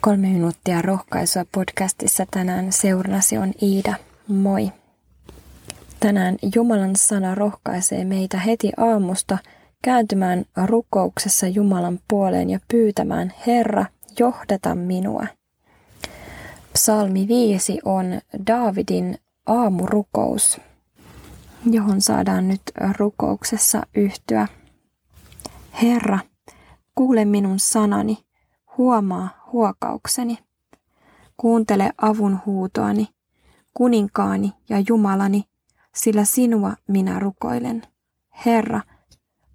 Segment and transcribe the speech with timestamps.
[0.00, 3.94] Kolme minuuttia rohkaisua podcastissa tänään seurnasi on Iida.
[4.28, 4.72] Moi!
[6.00, 9.38] Tänään Jumalan sana rohkaisee meitä heti aamusta
[9.82, 13.84] kääntymään rukouksessa Jumalan puoleen ja pyytämään Herra,
[14.18, 15.26] johdata minua.
[16.72, 20.60] Psalmi 5 on Daavidin aamurukous,
[21.70, 22.62] johon saadaan nyt
[22.98, 24.48] rukouksessa yhtyä.
[25.82, 26.18] Herra,
[26.94, 28.18] kuule minun sanani,
[28.78, 30.38] huomaa huokaukseni.
[31.36, 33.08] Kuuntele avun huutoani,
[33.74, 35.44] kuninkaani ja Jumalani,
[35.94, 37.82] sillä sinua minä rukoilen.
[38.46, 38.80] Herra,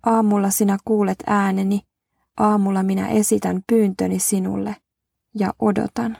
[0.06, 1.82] aamulla sinä kuulet ääneni,
[2.38, 4.76] aamulla minä esitän pyyntöni sinulle
[5.40, 6.18] ja odotan.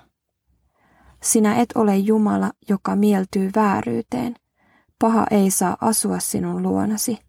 [1.24, 4.36] Sinä et ole Jumala, joka mieltyy vääryyteen.
[5.00, 7.20] Paha ei saa asua sinun luonasi.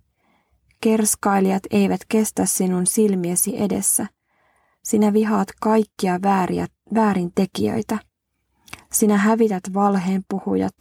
[0.80, 4.06] Kerskailijat eivät kestä sinun silmiesi edessä.
[4.84, 7.98] Sinä vihaat kaikkia vääriä, väärintekijöitä.
[8.92, 10.74] Sinä hävität valheen puhujat,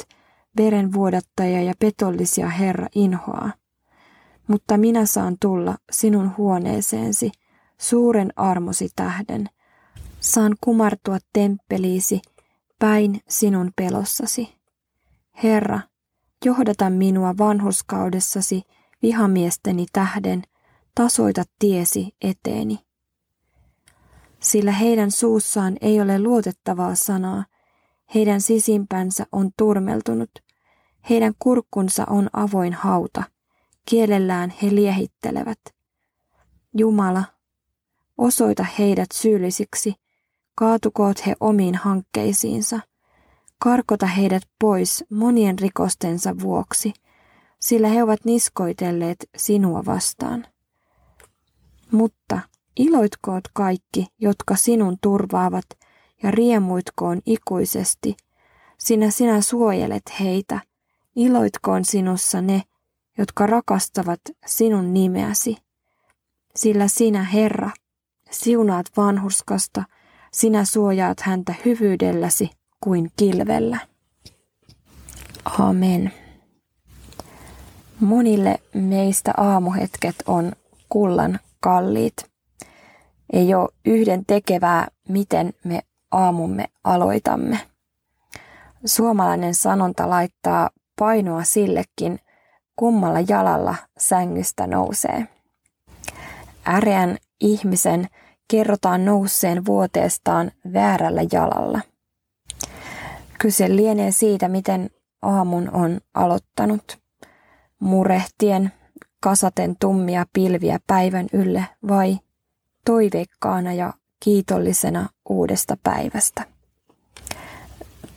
[0.57, 3.53] verenvuodattajia ja petollisia Herra inhoaa.
[4.47, 7.31] Mutta minä saan tulla sinun huoneeseesi
[7.77, 9.49] suuren armosi tähden.
[10.19, 12.21] Saan kumartua temppeliisi
[12.79, 14.55] päin sinun pelossasi.
[15.43, 15.79] Herra,
[16.45, 18.61] johdata minua vanhuskaudessasi
[19.01, 20.43] vihamiesteni tähden,
[20.95, 22.79] tasoita tiesi eteeni.
[24.43, 27.45] Sillä heidän suussaan ei ole luotettavaa sanaa,
[28.15, 30.29] heidän sisimpänsä on turmeltunut,
[31.09, 33.23] heidän kurkkunsa on avoin hauta,
[33.89, 35.59] kielellään he liehittelevät.
[36.73, 37.23] Jumala,
[38.17, 39.95] osoita heidät syyllisiksi,
[40.55, 42.79] kaatukoot he omiin hankkeisiinsa,
[43.59, 46.93] karkota heidät pois monien rikostensa vuoksi,
[47.59, 50.47] sillä he ovat niskoitelleet sinua vastaan.
[51.91, 52.39] Mutta
[52.77, 55.65] iloitkoot kaikki, jotka sinun turvaavat,
[56.23, 58.17] ja riemuitkoon ikuisesti,
[58.77, 60.59] sinä sinä suojelet heitä,
[61.15, 62.63] iloitkoon sinussa ne,
[63.17, 65.57] jotka rakastavat sinun nimeäsi.
[66.55, 67.69] Sillä sinä, Herra,
[68.31, 69.83] siunaat vanhuskasta,
[70.31, 72.49] sinä suojaat häntä hyvyydelläsi
[72.81, 73.77] kuin kilvellä.
[75.59, 76.13] Amen.
[77.99, 80.51] Monille meistä aamuhetket on
[80.89, 82.32] kullan kalliit.
[83.33, 85.79] Ei ole yhden tekevää, miten me
[86.11, 87.59] aamumme aloitamme.
[88.85, 90.69] Suomalainen sanonta laittaa
[90.99, 92.19] painoa sillekin,
[92.75, 95.27] kummalla jalalla sängystä nousee.
[96.67, 98.07] Äreän ihmisen
[98.51, 101.81] kerrotaan nousseen vuoteestaan väärällä jalalla.
[103.39, 104.89] Kyse lienee siitä, miten
[105.21, 106.97] aamun on aloittanut.
[107.79, 108.71] Murehtien,
[109.19, 112.19] kasaten tummia pilviä päivän ylle vai
[112.85, 116.45] toiveikkaana ja kiitollisena uudesta päivästä.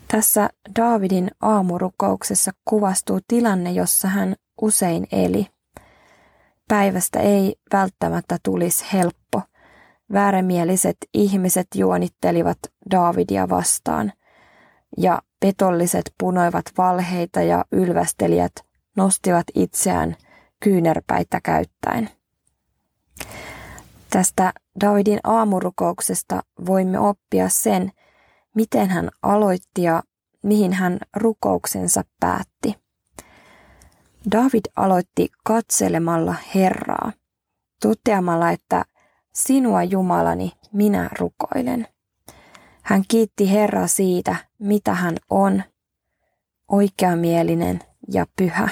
[0.08, 5.46] Tässä Daavidin aamurukouksessa kuvastuu tilanne, jossa hän usein eli.
[6.68, 9.42] Päivästä ei välttämättä tulisi helppo.
[10.12, 12.58] Väärämieliset ihmiset juonittelivat
[12.90, 14.12] Daavidia vastaan,
[14.98, 18.52] ja petolliset punoivat valheita ja ylvästelijät
[18.96, 20.16] nostivat itseään
[20.60, 22.10] kyynärpäitä käyttäen.
[24.16, 27.92] Tästä Davidin aamurukouksesta voimme oppia sen,
[28.54, 30.02] miten hän aloitti ja
[30.42, 32.74] mihin hän rukouksensa päätti.
[34.32, 37.12] David aloitti katselemalla Herraa,
[37.82, 38.84] toteamalla, että
[39.34, 41.88] sinua Jumalani minä rukoilen.
[42.82, 45.62] Hän kiitti Herraa siitä, mitä hän on,
[46.68, 47.80] oikeamielinen
[48.12, 48.68] ja pyhä.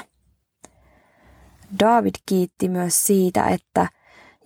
[1.81, 3.89] David kiitti myös siitä, että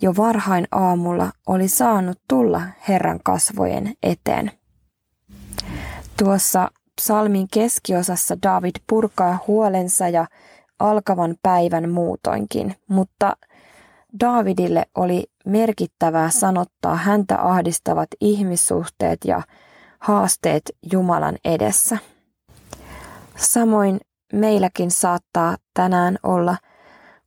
[0.00, 4.50] jo varhain aamulla oli saanut tulla Herran kasvojen eteen.
[6.18, 6.70] Tuossa
[7.00, 10.26] psalmin keskiosassa David purkaa huolensa ja
[10.78, 13.36] alkavan päivän muutoinkin, mutta
[14.20, 19.42] Davidille oli merkittävää sanottaa häntä ahdistavat ihmissuhteet ja
[19.98, 20.62] haasteet
[20.92, 21.98] Jumalan edessä.
[23.36, 24.00] Samoin
[24.32, 26.56] meilläkin saattaa tänään olla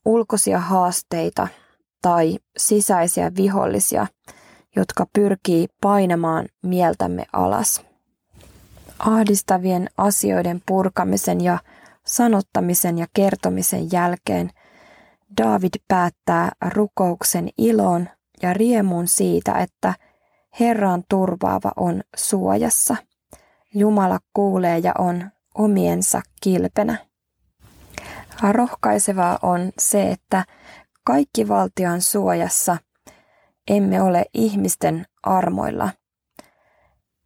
[0.05, 1.47] ulkoisia haasteita
[2.01, 4.07] tai sisäisiä vihollisia,
[4.75, 7.81] jotka pyrkii painamaan mieltämme alas.
[8.99, 11.59] Ahdistavien asioiden purkamisen ja
[12.05, 14.51] sanottamisen ja kertomisen jälkeen
[15.37, 18.09] David päättää rukouksen iloon
[18.41, 19.93] ja riemuun siitä, että
[20.59, 22.95] Herran turvaava on suojassa.
[23.73, 26.97] Jumala kuulee ja on omiensa kilpenä.
[28.51, 30.45] Rohkaisevaa on se, että
[31.03, 32.77] kaikki valtian suojassa
[33.67, 35.89] emme ole ihmisten armoilla.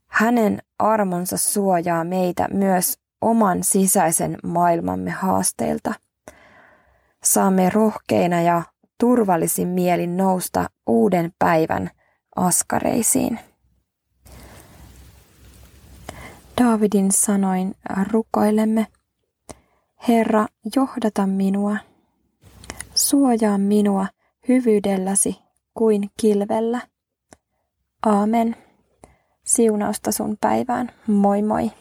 [0.07, 5.93] Hänen armonsa suojaa meitä myös oman sisäisen maailmamme haasteilta.
[7.23, 8.61] Saamme rohkeina ja
[8.99, 11.89] turvallisin mielin nousta uuden päivän
[12.35, 13.39] askareisiin.
[16.61, 17.75] Daavidin sanoin
[18.11, 18.87] rukoilemme,
[20.07, 21.77] Herra, johdata minua,
[22.95, 24.07] suojaa minua
[24.47, 25.35] hyvyydelläsi
[25.73, 26.81] kuin kilvellä.
[28.05, 28.55] Aamen.
[29.43, 30.91] Siunausta sun päivään.
[31.07, 31.71] Moi moi.